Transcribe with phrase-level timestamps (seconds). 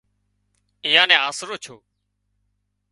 [0.85, 1.75] ايئان نو سهارو ٿو